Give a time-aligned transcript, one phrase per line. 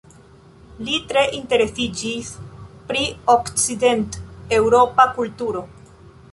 [0.87, 2.33] Li tre interesiĝis
[2.89, 3.05] pri
[3.37, 5.67] okcident-eŭropa kulturo.